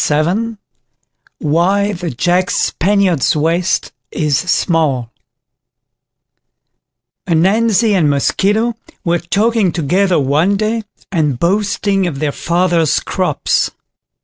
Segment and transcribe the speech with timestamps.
[0.03, 0.57] APPENDIX
[1.37, 5.11] WHY THE JACK SPANIARD'S WAIST IS SMALL
[7.27, 8.73] Ananzi and Mosquito
[9.05, 13.69] were talking together one day, and boasting of their fathers' crops.